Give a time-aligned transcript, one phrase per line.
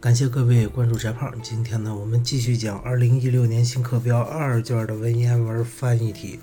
[0.00, 1.30] 感谢各位关注翟胖。
[1.42, 6.40] 今天呢，我们继续讲二零一六年新课标二卷的文言文翻译题。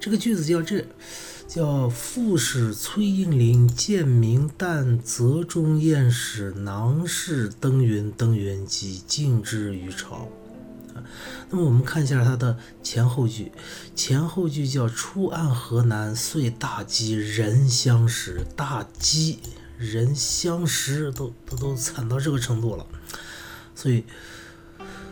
[0.00, 0.82] 这个句子叫这，
[1.46, 10.28] 叫副使崔应麟见明旦泽中宴使囊氏登云登云即敬之于朝。
[11.50, 13.52] 那么我们看一下它的前后句，
[13.94, 19.40] 前后句叫出按河南，遂大饥，人相食，大饥。
[19.78, 22.86] 人相识都都都惨到这个程度了，
[23.74, 24.04] 所以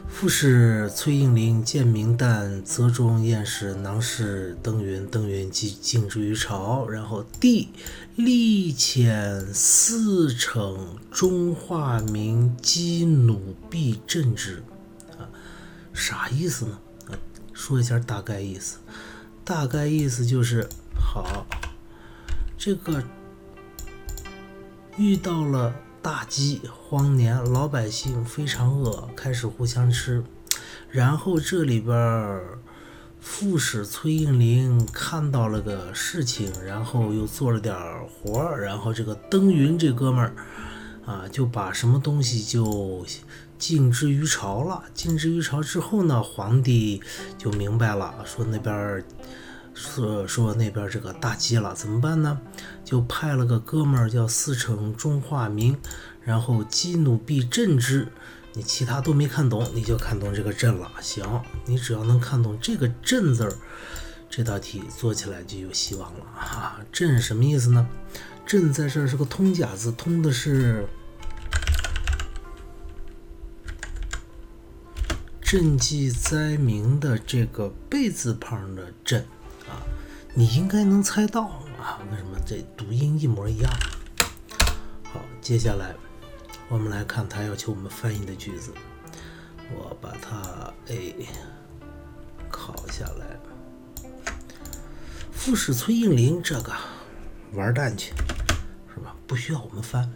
[0.08, 7.68] 副使崔应林见明旦泽中宴使囊氏登云登云即敬之于朝，然后帝
[8.16, 14.62] 历遣四乘中化民击弩必镇之
[15.18, 15.28] 啊，
[15.92, 16.78] 啥意思呢？
[17.08, 17.12] 啊，
[17.52, 18.78] 说一下大概意思，
[19.44, 21.46] 大概意思就是好
[22.56, 23.02] 这个。
[24.96, 30.22] 遇到了大饥荒年，老百姓非常饿，开始互相吃。
[30.88, 32.40] 然后这里边
[33.18, 37.74] 副使崔应麟看到了个事情，然后又做了点
[38.06, 38.62] 活儿。
[38.62, 40.34] 然后这个登云这哥们儿
[41.04, 43.04] 啊，就把什么东西就
[43.58, 44.84] 进之于朝了。
[44.94, 47.02] 进之于朝之后呢，皇帝
[47.36, 49.04] 就明白了，说那边儿。
[49.74, 52.40] 说说那边这个大饥了，怎么办呢？
[52.84, 55.76] 就派了个哥们儿叫四城中化民，
[56.22, 58.08] 然后激怒必镇之。
[58.52, 60.88] 你其他都没看懂，你就看懂这个镇了。
[61.00, 63.52] 行，你只要能看懂这个镇字儿，
[64.30, 66.80] 这道题做起来就有希望了啊！
[66.92, 67.88] 镇什么意思呢？
[68.46, 70.86] 镇在这儿是个通假字，通的是
[75.42, 79.24] 赈济灾民的这个贝字旁的镇。
[80.36, 81.42] 你应该能猜到
[81.80, 83.72] 啊，为什么这读音一模一样？
[85.04, 85.94] 好，接下来
[86.68, 88.72] 我们来看他要求我们翻译的句子，
[89.70, 91.14] 我把它哎
[92.50, 93.38] 拷下来。
[95.30, 96.72] 副使崔应麟这个
[97.52, 98.12] 玩蛋去，
[98.92, 99.14] 是吧？
[99.28, 100.10] 不需要我们翻。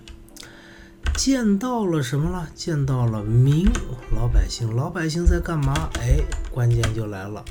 [1.14, 2.48] 见到了什么了？
[2.56, 3.70] 见到了民
[4.10, 5.88] 老百姓，老百姓在干嘛？
[6.00, 6.18] 哎，
[6.50, 7.44] 关键就来了，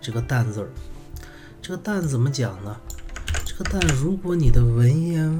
[0.00, 0.70] 这个“蛋”字儿。
[1.62, 2.76] 这个蛋怎么讲呢？
[3.46, 5.38] 这个蛋，如果你的文言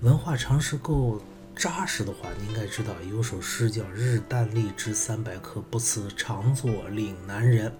[0.00, 1.20] 文化常识够
[1.56, 7.72] 扎实的话，你应该知道有首诗叫“日啖荔枝三百颗，不辞长作岭南人”。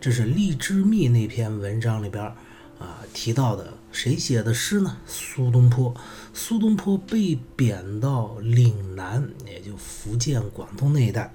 [0.00, 2.32] 这是《荔枝蜜》那篇文章里边
[2.78, 3.74] 啊提到的。
[3.92, 4.98] 谁写的诗呢？
[5.06, 5.94] 苏东坡。
[6.34, 11.32] 苏东坡被贬到岭南，也就福建、广东那一带。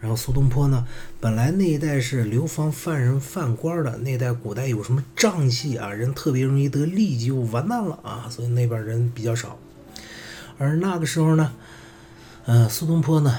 [0.00, 0.86] 然后苏东坡呢，
[1.20, 9.58] 本来那一带是流放犯人、犯官的，那代古代有什么瘴气啊，人特别容易得痢疾，就完蛋了啊，所以那边人比较少。
[10.56, 11.52] 而那个时候呢，
[12.46, 13.38] 呃，苏东坡呢。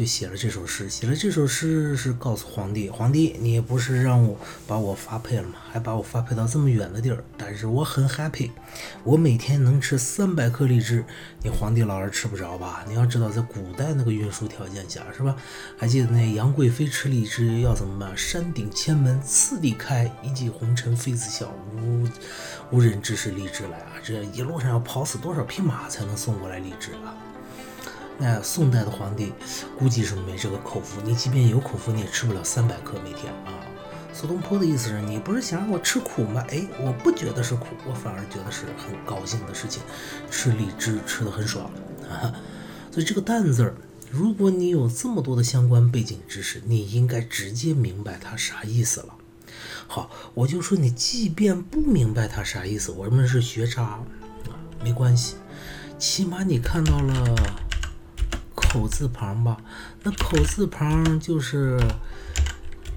[0.00, 4.34] 就写了这首诗，写了这首诗是告诉皇帝：皇帝，你不是让我
[4.66, 5.56] 把我发配了吗？
[5.70, 8.50] 还把我发配到这么远的地儿，但是我很 happy，
[9.04, 11.04] 我每天能吃三百颗荔枝，
[11.42, 12.82] 你皇帝老是吃不着吧？
[12.88, 15.36] 你要知道，在古代那个运输条件下，是吧？
[15.76, 18.16] 还记得那杨贵妃吃荔枝要怎么办？
[18.16, 22.08] 山顶千门次第开，一骑红尘妃子笑，无
[22.70, 24.00] 无人知是荔枝来啊！
[24.02, 27.12] 这一路上要跑死多少匹马才能送过来荔枝啊？
[28.20, 29.32] 那宋代的皇帝
[29.78, 33.64] 估计是没这个口福，你即便有口福，你也吃不了三百克每天啊。
[34.12, 36.44] 苏东坡的意思是你不是想让我吃苦吗？
[36.50, 39.82] 哎，我不觉得是苦，我反而觉得是很高兴的事情，
[40.30, 41.70] 吃荔枝吃的很爽
[42.10, 42.34] 啊。
[42.92, 43.74] 所以这个“蛋”字儿，
[44.10, 49.14] 如果你有这么多的相关背景知识，你应该直接明白它啥意思了。
[49.86, 54.00] 好，我就说你即便不明白它啥意思，我们是学渣啊，
[54.84, 55.36] 没关系，
[55.98, 57.69] 起码你看到了。
[58.72, 59.56] 口字旁吧，
[60.04, 61.76] 那口字旁就是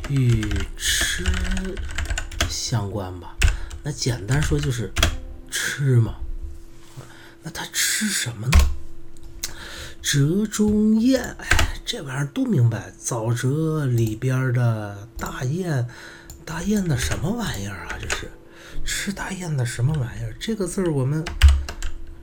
[0.07, 0.45] 与
[0.78, 1.25] 吃
[2.47, 3.35] 相关吧？
[3.81, 4.91] 那简单说就是
[5.50, 6.17] 吃嘛。
[7.41, 8.57] 那他吃什么呢？
[9.99, 12.93] 折中宴，哎，这玩意儿都明白。
[13.03, 15.87] 沼泽里边的大雁，
[16.46, 17.97] 大雁的什么玩意儿啊？
[17.99, 18.29] 这是
[18.85, 20.35] 吃大雁的什么玩意儿？
[20.40, 21.25] 这个字儿我们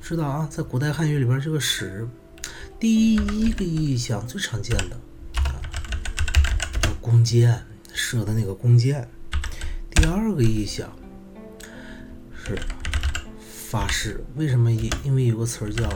[0.00, 2.08] 知道啊，在古代汉语里边，这个屎。
[2.81, 4.97] 第一个意象最常见的
[5.35, 5.61] 啊，
[6.99, 7.62] 弓箭
[7.93, 9.06] 射的那个弓箭。
[9.91, 10.91] 第二个意象
[12.35, 12.59] 是
[13.69, 14.73] 发誓，为什么？
[14.73, 15.93] 因因为有个词儿叫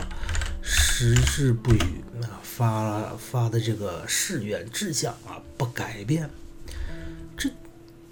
[0.60, 6.28] 矢志不渝啊，发发的这个誓愿志向啊不改变。
[7.34, 7.48] 这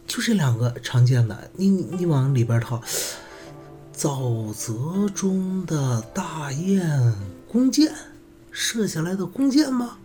[0.07, 2.83] 就这两个常见的，你你往里边套，
[3.95, 7.15] 沼泽中的大雁
[7.47, 7.95] 弓箭。
[8.53, 9.99] 射下来的弓箭吗？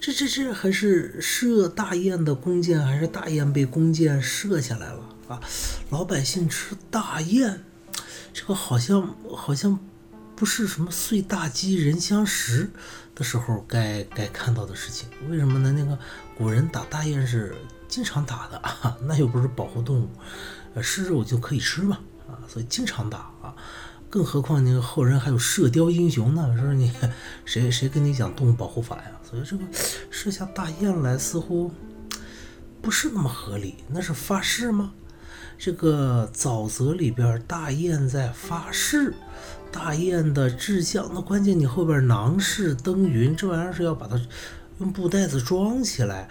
[0.00, 5.40] 这这这还是射大雁的弓箭，还是大雁被弓箭射下来了啊？
[5.90, 7.62] 老百姓吃大雁，
[8.32, 9.78] 这个好像好像
[10.34, 12.70] 不是什么碎大鸡人相食
[13.14, 15.08] 的时候该该看到的事情。
[15.28, 15.72] 为什么呢？
[15.72, 15.96] 那个
[16.36, 17.54] 古人打大雁是
[17.86, 20.08] 经常打的啊， 那又不是保护动物，
[20.74, 23.54] 呃，是肉就可以吃嘛啊，所以经常打啊。
[24.12, 26.92] 更何况那个后人还有射雕英雄呢，说你
[27.46, 29.10] 谁谁跟你讲动物保护法呀？
[29.24, 29.64] 所以这个
[30.10, 31.72] 射下大雁来似乎
[32.82, 33.76] 不是那么合理。
[33.88, 34.92] 那是发誓吗？
[35.56, 39.14] 这个沼泽里边大雁在发誓，
[39.70, 41.10] 大雁的志向。
[41.14, 44.20] 那关键你后边囊氏登云这玩意儿是要把它
[44.78, 46.28] 用布袋子装起来，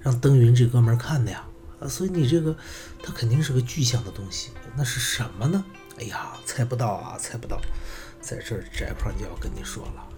[0.00, 1.44] 让登云这哥们看的呀。
[1.80, 2.56] 啊，所以你这个
[3.02, 4.50] 它肯定是个具象的东西。
[4.76, 5.64] 那是什么呢？
[5.98, 7.60] 哎呀，猜不到啊，猜不到，
[8.20, 10.08] 在这儿翟胖就要跟你说了，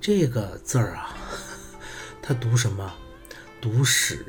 [0.00, 1.16] 这个字儿啊，
[2.22, 2.92] 它读什么？
[3.60, 4.24] 读屎。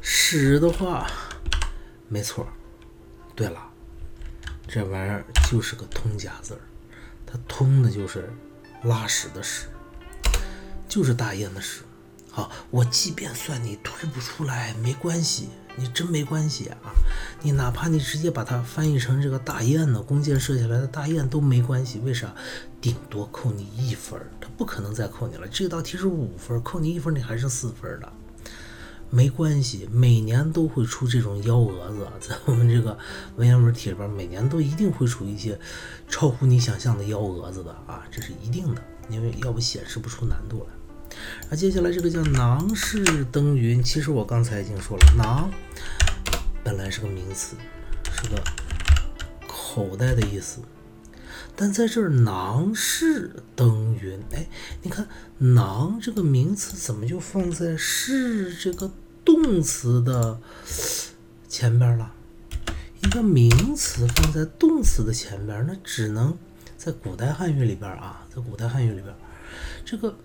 [0.00, 1.06] 屎的话，
[2.08, 2.48] 没错。
[3.36, 3.70] 对了，
[4.66, 6.60] 这玩意儿就是个通假字儿，
[7.24, 8.28] 它通的就是
[8.82, 9.68] 拉屎的屎，
[10.88, 11.82] 就是大雁的屎。
[12.30, 15.48] 好，我即便算你推不出来，没关系。
[15.76, 16.92] 你真没关系啊！
[17.40, 21.98] 你哪怕你直接把它翻译成这个大雁呢，弓箭射下来的大雁都没关系。
[22.00, 22.34] 为啥？
[22.80, 25.46] 顶多扣你一分，他不可能再扣你了。
[25.48, 28.12] 这道题是五分，扣你一分，你还剩四分的，
[29.08, 29.88] 没关系。
[29.92, 32.98] 每年都会出这种幺蛾子，在我们这个
[33.36, 35.58] 文言文题里边，每年都一定会出一些
[36.08, 40.81] 超乎你想象的幺蛾子的啊，这是一定的，因为要不显示不出难度来。
[41.50, 45.50] 那接下来这个叫囊式登云，其实我刚才已经说了，囊
[46.64, 47.56] 本来是个名词，
[48.10, 48.42] 是个
[49.46, 50.60] 口袋的意思，
[51.54, 54.46] 但在这儿囊式登云，哎，
[54.82, 55.06] 你看
[55.38, 58.90] 囊这个名词怎么就放在是这个
[59.24, 60.40] 动词的
[61.48, 62.12] 前边了？
[63.02, 66.38] 一个名词放在动词的前边，那只能
[66.78, 69.14] 在古代汉语里边啊，在古代汉语里边，
[69.84, 70.16] 这个。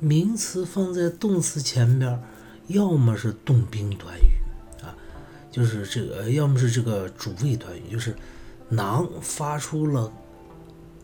[0.00, 2.22] 名词放在动词前边，
[2.68, 4.30] 要么是动宾短语
[4.82, 4.94] 啊，
[5.50, 8.14] 就是这个；要么是这个主谓短语，就是
[8.68, 10.12] 囊发出了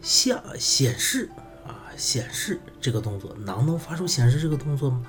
[0.01, 1.29] 下显示
[1.67, 5.03] 啊，显示这个动作，囊能发出显示这个动作吗？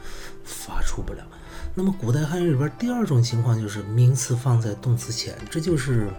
[0.43, 1.23] 发出不了。
[1.75, 6.09] 那么古代汉语里边第二种情况就是名词放在动词前，这就是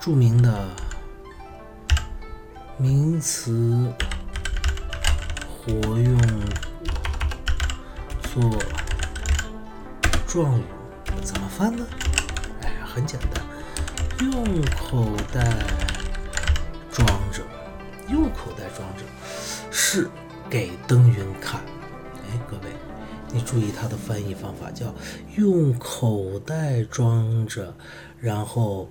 [0.00, 0.66] 著名的
[2.76, 3.92] 名词。
[5.66, 6.18] 活用
[8.22, 8.42] 做
[10.26, 10.62] 状语
[11.22, 11.86] 怎么翻呢？
[12.60, 13.42] 哎，很简单，
[14.20, 15.56] 用口袋
[16.92, 17.42] 装着，
[18.10, 19.04] 用口袋装着
[19.70, 20.10] 是
[20.50, 21.62] 给登云看。
[22.28, 22.64] 哎，各位，
[23.32, 24.94] 你注意它的翻译方法，叫
[25.36, 27.74] 用口袋装着，
[28.20, 28.90] 然后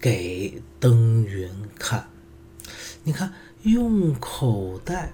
[0.00, 1.48] 给登云
[1.78, 2.08] 看。
[3.04, 3.32] 你看，
[3.62, 5.12] 用口袋。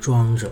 [0.00, 0.50] 装着。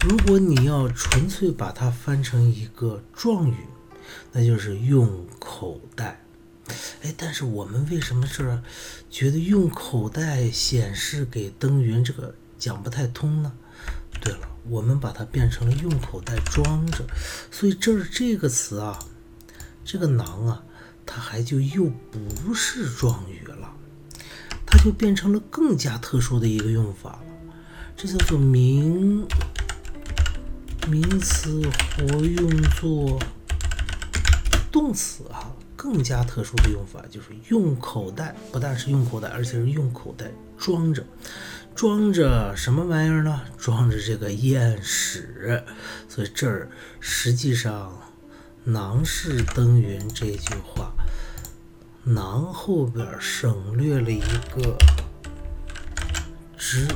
[0.00, 3.56] 如果你要纯粹把它翻成一个状语，
[4.32, 6.24] 那就是用口袋。
[7.02, 8.62] 哎，但是我们为什么这
[9.10, 13.52] 觉得用口袋显示给登云这个讲不太通呢？
[14.20, 17.04] 对了，我们把它变成了用口袋装着，
[17.50, 18.98] 所以这儿这个词啊，
[19.84, 20.62] 这个囊啊，
[21.04, 23.74] 它还就又不是状语了。
[24.74, 27.24] 它就变成了更加特殊的一个用法了，
[27.94, 29.26] 这叫做名
[30.88, 31.60] 名词
[31.94, 33.18] 活用作
[34.72, 41.04] 动词啊，更加特殊的用法就是用口袋，不但是用口袋，而且是用口袋装着，
[41.74, 43.42] 装着什么玩意儿呢？
[43.58, 45.62] 装着这个燕屎。
[46.08, 47.92] 所以这儿实际上
[48.64, 50.94] “囊氏登云”这句话。
[52.04, 54.18] 囊后边省略了一
[54.50, 54.76] 个
[56.56, 56.88] 之，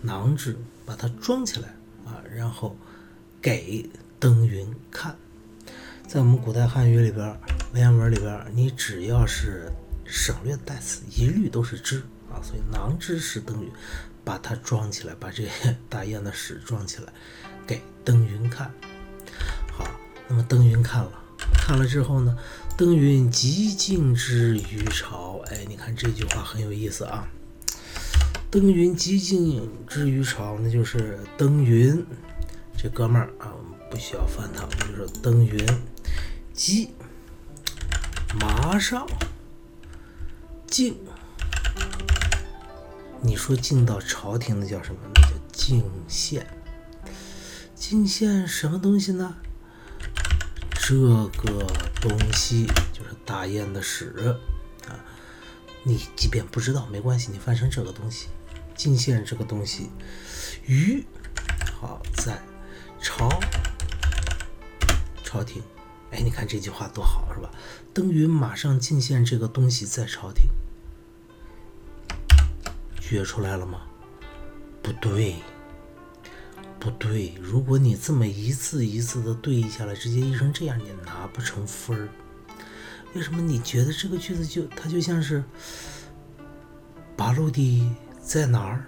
[0.00, 0.56] 囊之，
[0.86, 1.68] 把它装起来
[2.06, 2.74] 啊，然后
[3.42, 3.86] 给
[4.18, 5.14] 登云看。
[6.06, 7.26] 在我们古代汉语里边，
[7.74, 9.70] 文言文里边，你只要是
[10.06, 11.98] 省略代词，一律都是之
[12.32, 13.70] 啊，所以囊之是登云，
[14.24, 15.46] 把它装起来，把这
[15.90, 17.12] 大雁的屎装起来，
[17.66, 18.72] 给登云看。
[19.70, 19.86] 好，
[20.28, 21.12] 那么登云看了，
[21.68, 22.34] 看了之后呢？
[22.78, 27.28] 登云极尽之于朝，哎，你看这句话很有意思啊。
[28.50, 32.02] 登云极尽之于朝，那就是登云
[32.74, 35.62] 这哥们儿啊，我们不需要翻他，我们就说登云
[36.54, 36.88] 极
[38.40, 39.06] 马上
[40.66, 40.96] 进，
[43.20, 45.00] 你说进到朝廷的叫什么？
[45.14, 46.46] 那叫进献。
[47.74, 49.36] 进献什么东西呢？
[50.88, 51.66] 这个
[52.00, 54.34] 东西就是大雁的屎
[54.86, 54.96] 啊！
[55.82, 58.28] 你即便不知道没关系，你翻成这个东西，
[58.74, 59.90] 进献这个东西，
[60.64, 61.04] 于
[61.78, 62.40] 好在
[63.02, 63.28] 朝
[65.22, 65.62] 朝廷。
[66.10, 67.50] 哎，你看这句话多好，是吧？
[67.92, 70.48] 登云马上进献这个东西在朝廷，
[72.98, 73.82] 觉出来了吗？
[74.82, 75.36] 不对，
[76.78, 77.34] 不对。
[77.40, 82.08] 如果你这么一字一字的对译下来，直接译成这样，你拿不成分儿。
[83.14, 83.40] 为什么？
[83.40, 85.42] 你觉得这个句子就它就像是
[87.16, 87.90] 八路的
[88.22, 88.84] 在哪儿，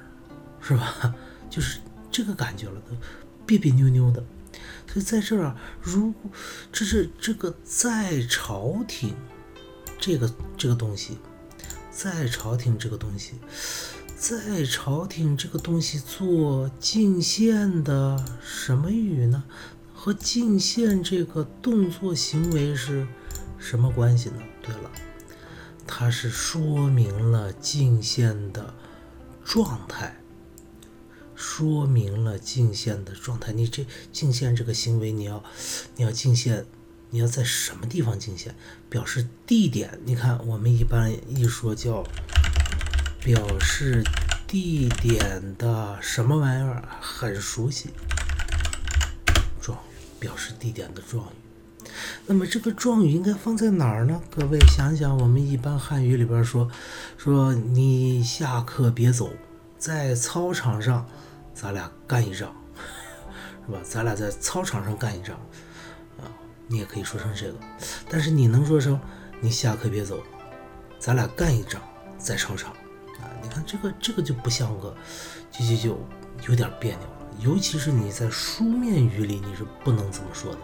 [0.61, 1.15] 是吧？
[1.51, 1.81] 就是
[2.11, 2.97] 这个感觉了，都
[3.47, 4.23] 别别扭扭的。
[4.87, 6.31] 所以在这儿啊，如果
[6.73, 9.15] 这是这个在朝廷，
[9.99, 11.17] 这个这个东西，
[11.91, 13.35] 在朝廷这个东西，
[14.21, 19.45] 在朝廷这个东西做进献的什么语呢？
[19.95, 23.09] 和进献这个动作行为是
[23.59, 24.37] 什么关系呢？
[24.61, 24.91] 对了，
[25.87, 28.75] 它是说明了进献的
[29.43, 30.21] 状态。
[31.35, 33.55] 说明了进献的状态。
[33.55, 35.43] 你这进献这个行为，你要
[35.97, 36.67] 你要进献，
[37.09, 38.55] 你要在什么地方进献？
[38.91, 39.99] 表示地点。
[40.05, 42.05] 你看，我们一般一说叫
[43.23, 44.03] 表示
[44.47, 47.91] 地点的什么玩意儿，很熟悉。
[49.61, 49.81] 状语，
[50.19, 51.87] 表示地点的状语。
[52.27, 54.21] 那么这个状语应该放在哪儿呢？
[54.31, 56.71] 各位想想，我们一般汉语里边说
[57.19, 59.31] 说你下课别走，
[59.79, 61.07] 在操场上。
[61.53, 62.55] 咱俩干一仗，
[63.67, 63.81] 是吧？
[63.85, 65.37] 咱俩在操场上干一仗，
[66.19, 66.25] 啊，
[66.69, 67.59] 你也可以说成这个。
[68.09, 68.99] 但是你能说成
[69.41, 70.23] 你下课别走，
[70.99, 71.83] 咱俩干一仗
[72.17, 72.73] 在操场，
[73.43, 74.95] 你看这个这个就不像个，
[75.51, 75.99] 就就就
[76.49, 77.13] 有点别扭了。
[77.39, 80.59] 尤其是你在书面语里你是不能这么说的。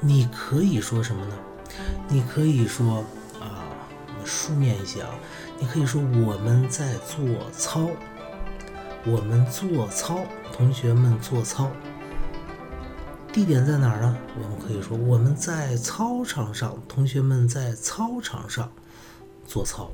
[0.00, 1.36] 你可以说什么呢？
[2.08, 3.04] 你可以说
[3.40, 3.66] 啊，
[4.24, 5.10] 书面一些啊，
[5.58, 7.88] 你可以说我们在做操。
[9.06, 11.70] 我们做操，同学们做操，
[13.30, 14.16] 地点在哪儿呢？
[14.42, 18.72] 我们可以说我们在操场上，同学们在操场上
[19.46, 19.92] 做操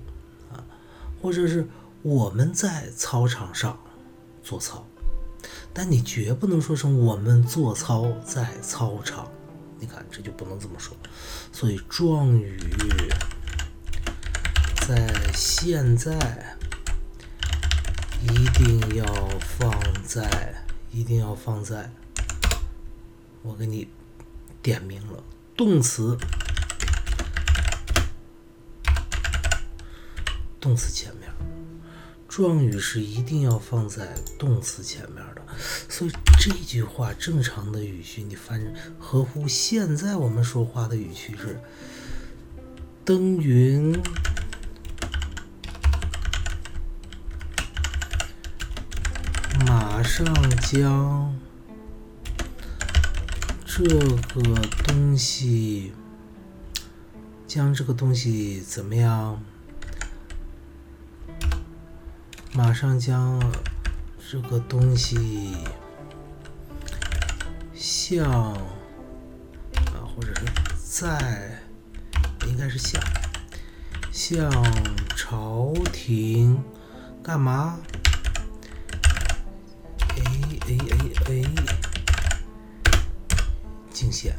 [0.52, 0.62] 啊，
[1.20, 1.66] 或者是
[2.02, 3.78] 我们在操场上
[4.42, 4.86] 做操，
[5.72, 9.30] 但你绝不能说成我们做操在操场，
[9.78, 10.96] 你看这就不能这么说。
[11.52, 12.58] 所以状语
[14.86, 16.56] 在现在。
[18.22, 19.06] 一定要
[19.58, 19.72] 放
[20.04, 21.90] 在，一定要放在，
[23.40, 23.88] 我给你
[24.60, 25.24] 点名了，
[25.56, 26.18] 动词，
[30.60, 31.19] 动词前面，
[32.30, 35.42] 状语是一定要放在动词前面的，
[35.88, 41.60] 所以这句话正常的语序，你翻合乎现在我们说话的语序是，
[43.04, 44.00] 登云。
[49.66, 50.24] 马上
[50.60, 51.36] 将
[53.66, 55.92] 这个东西，
[57.48, 59.42] 将这个东西怎么样？
[62.62, 63.40] 马上将
[64.30, 65.56] 这个东西
[67.74, 70.44] 向啊，或者是
[70.78, 71.58] 在，
[72.46, 73.00] 应该是向
[74.12, 74.52] 向
[75.16, 76.62] 朝廷
[77.22, 77.78] 干嘛
[80.16, 80.22] ？A
[80.68, 80.78] A
[81.30, 81.46] A，
[83.90, 84.36] 敬献，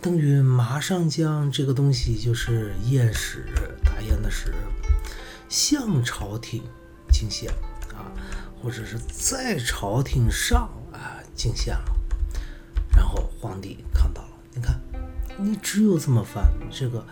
[0.00, 3.44] 邓云马上将这个东西，就是雁屎，
[3.84, 4.54] 大雁的屎，
[5.50, 6.62] 向朝廷
[7.14, 7.48] 敬献
[7.94, 8.10] 啊，
[8.60, 11.96] 或者是在朝廷上啊敬献了。
[12.94, 14.80] 然后皇帝看到了，你看，
[15.38, 17.06] 你只有这么翻，这个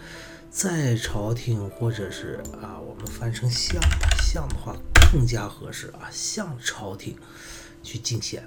[0.50, 3.80] 在朝廷，或者是啊，我们翻成向，
[4.20, 4.76] 向的话
[5.12, 7.16] 更加合适啊，向朝廷。
[7.84, 8.44] 去敬献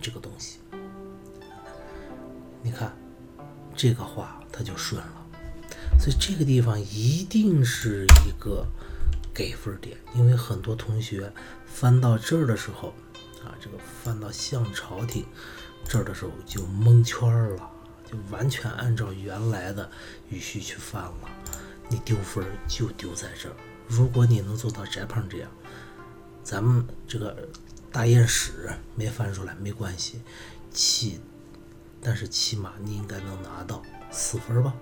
[0.00, 0.60] 这个东西，
[2.62, 2.96] 你看
[3.76, 5.26] 这个话它就顺了，
[6.00, 8.66] 所以这个地方一定是一个
[9.38, 11.32] 给分点，因为很多同学
[11.64, 12.88] 翻到这儿的时候
[13.44, 15.24] 啊，这个翻到向朝廷
[15.84, 17.70] 这儿的时候就蒙圈了，
[18.04, 19.88] 就完全按照原来的
[20.28, 21.30] 语序去翻了，
[21.88, 23.54] 你丢分就丢在这儿。
[23.86, 25.48] 如果你能做到翟胖这样，
[26.42, 27.48] 咱们这个。
[27.90, 30.20] 大雁屎没翻出来没关系，
[30.70, 31.18] 起，
[32.02, 34.74] 但是起码你应该能拿到四分吧。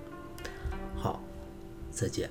[0.97, 1.23] 好，
[1.93, 2.29] 再见。